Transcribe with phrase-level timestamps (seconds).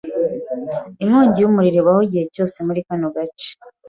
[1.03, 3.49] Inkongi y'umuriro ibaho igihe cyose muri kano gace.